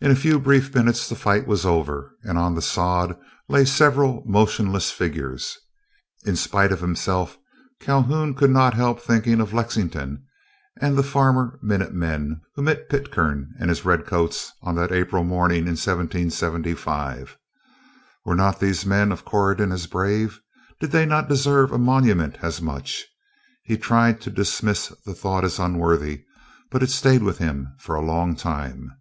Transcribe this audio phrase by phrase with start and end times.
[0.00, 4.22] In a few brief minutes the fight was over, and on the sod lay several
[4.26, 5.58] motionless figures.
[6.24, 7.36] In spite of himself,
[7.80, 10.24] Calhoun could not help thinking of Lexington
[10.80, 15.24] and the farmer minute men who met Pitcairn and his red coats on that April
[15.24, 17.36] morning in 1775.
[18.24, 20.38] Were not these men of Corydon as brave?
[20.78, 23.04] Did they not deserve a monument as much?
[23.64, 26.22] He tried to dismiss the thought as unworthy,
[26.70, 28.92] but it stayed with him for a long time.